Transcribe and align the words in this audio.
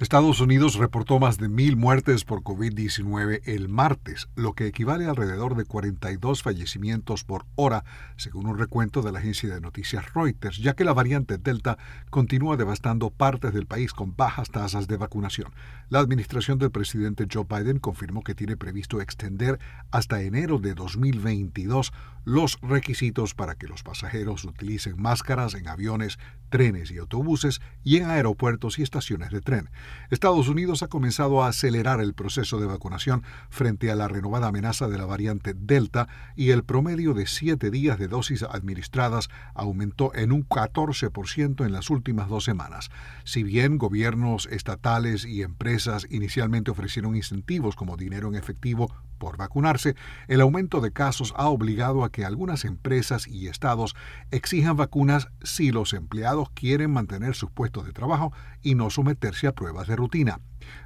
Estados 0.00 0.40
Unidos 0.40 0.74
reportó 0.74 1.20
más 1.20 1.38
de 1.38 1.48
mil 1.48 1.76
muertes 1.76 2.24
por 2.24 2.42
COVID-19 2.42 3.42
el 3.44 3.68
martes, 3.68 4.28
lo 4.34 4.54
que 4.54 4.66
equivale 4.66 5.06
a 5.06 5.10
alrededor 5.10 5.54
de 5.54 5.66
42 5.66 6.42
fallecimientos 6.42 7.22
por 7.22 7.46
hora, 7.54 7.84
según 8.16 8.48
un 8.48 8.58
recuento 8.58 9.02
de 9.02 9.12
la 9.12 9.20
agencia 9.20 9.54
de 9.54 9.60
noticias 9.60 10.12
Reuters, 10.12 10.58
ya 10.58 10.74
que 10.74 10.84
la 10.84 10.94
variante 10.94 11.38
Delta 11.38 11.78
continúa 12.10 12.56
devastando 12.56 13.10
partes 13.10 13.54
del 13.54 13.66
país 13.66 13.92
con 13.92 14.16
bajas 14.16 14.50
tasas 14.50 14.88
de 14.88 14.96
vacunación. 14.96 15.52
La 15.90 16.00
administración 16.00 16.58
del 16.58 16.72
presidente 16.72 17.28
Joe 17.32 17.46
Biden 17.48 17.78
confirmó 17.78 18.24
que 18.24 18.34
tiene 18.34 18.56
previsto 18.56 19.00
extender 19.00 19.60
hasta 19.92 20.22
enero 20.22 20.58
de 20.58 20.74
2022 20.74 21.92
los 22.24 22.58
requisitos 22.62 23.34
para 23.34 23.54
que 23.54 23.68
los 23.68 23.84
pasajeros 23.84 24.44
utilicen 24.44 25.00
máscaras 25.00 25.54
en 25.54 25.68
aviones, 25.68 26.18
trenes 26.54 26.92
y 26.92 26.98
autobuses 26.98 27.60
y 27.82 27.96
en 27.96 28.08
aeropuertos 28.08 28.78
y 28.78 28.84
estaciones 28.84 29.30
de 29.30 29.40
tren. 29.40 29.70
Estados 30.10 30.46
Unidos 30.46 30.84
ha 30.84 30.86
comenzado 30.86 31.42
a 31.42 31.48
acelerar 31.48 32.00
el 32.00 32.14
proceso 32.14 32.60
de 32.60 32.66
vacunación 32.66 33.24
frente 33.50 33.90
a 33.90 33.96
la 33.96 34.06
renovada 34.06 34.46
amenaza 34.46 34.86
de 34.86 34.96
la 34.96 35.04
variante 35.04 35.52
Delta 35.52 36.06
y 36.36 36.50
el 36.50 36.62
promedio 36.62 37.12
de 37.12 37.26
siete 37.26 37.72
días 37.72 37.98
de 37.98 38.06
dosis 38.06 38.44
administradas 38.44 39.30
aumentó 39.52 40.14
en 40.14 40.30
un 40.30 40.48
14% 40.48 41.66
en 41.66 41.72
las 41.72 41.90
últimas 41.90 42.28
dos 42.28 42.44
semanas. 42.44 42.88
Si 43.24 43.42
bien 43.42 43.76
gobiernos 43.76 44.46
estatales 44.46 45.24
y 45.24 45.42
empresas 45.42 46.06
inicialmente 46.08 46.70
ofrecieron 46.70 47.16
incentivos 47.16 47.74
como 47.74 47.96
dinero 47.96 48.28
en 48.28 48.36
efectivo 48.36 48.94
por 49.18 49.36
vacunarse, 49.36 49.96
el 50.28 50.40
aumento 50.40 50.80
de 50.80 50.92
casos 50.92 51.34
ha 51.36 51.48
obligado 51.48 52.04
a 52.04 52.12
que 52.12 52.24
algunas 52.24 52.64
empresas 52.64 53.26
y 53.26 53.48
estados 53.48 53.96
exijan 54.30 54.76
vacunas 54.76 55.28
si 55.42 55.72
los 55.72 55.94
empleados 55.94 56.43
quieren 56.50 56.90
mantener 56.90 57.34
sus 57.34 57.50
puestos 57.50 57.86
de 57.86 57.92
trabajo 57.92 58.32
y 58.62 58.74
no 58.74 58.90
someterse 58.90 59.46
a 59.46 59.52
pruebas 59.52 59.86
de 59.86 59.96
rutina. 59.96 60.40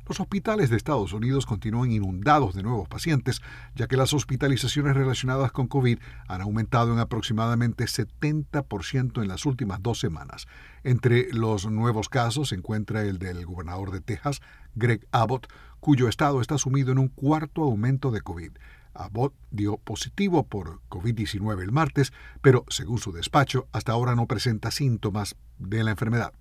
Los 0.09 0.21
hospitales 0.21 0.71
de 0.71 0.77
Estados 0.77 1.13
Unidos 1.13 1.47
continúan 1.47 1.93
inundados 1.93 2.55
de 2.55 2.63
nuevos 2.63 2.89
pacientes, 2.89 3.43
ya 3.75 3.87
que 3.87 3.97
las 3.97 4.13
hospitalizaciones 4.13 4.97
relacionadas 4.97 5.53
con 5.53 5.69
COVID 5.69 5.99
han 6.27 6.41
aumentado 6.41 6.93
en 6.93 6.99
aproximadamente 6.99 7.85
70% 7.85 9.23
en 9.23 9.29
las 9.29 9.47
últimas 9.47 9.83
dos 9.83 10.01
semanas. 10.01 10.47
Entre 10.83 11.33
los 11.33 11.71
nuevos 11.71 12.09
casos 12.09 12.49
se 12.49 12.57
encuentra 12.57 13.03
el 13.03 13.19
del 13.19 13.45
gobernador 13.47 13.91
de 13.91 14.01
Texas, 14.01 14.41
Greg 14.75 15.07
Abbott, 15.13 15.47
cuyo 15.81 16.09
estado 16.09 16.41
está 16.41 16.59
sumido 16.59 16.93
en 16.93 16.99
un 16.99 17.09
cuarto 17.09 17.63
aumento 17.63 18.11
de 18.11 18.21
COVID. 18.21 18.53
Abbott 18.95 19.35
dio 19.51 19.79
positivo 19.79 20.47
por 20.47 20.81
COVID-19 20.89 21.63
el 21.63 21.73
martes, 21.73 22.13
pero 22.41 22.65
según 22.69 22.99
su 22.99 23.13
despacho, 23.13 23.69
hasta 23.73 23.93
ahora 23.93 24.15
no 24.15 24.27
presenta 24.27 24.71
síntomas 24.71 25.37
de 25.59 25.85
la 25.85 25.91
enfermedad. 25.91 26.33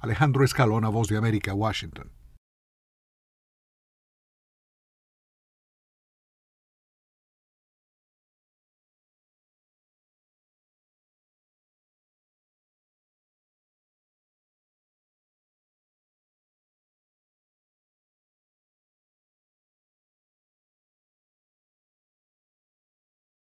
Alejandro 0.00 0.44
Escalona, 0.44 0.88
Voz 0.88 1.08
de 1.08 1.16
América, 1.16 1.54
Washington. 1.54 2.10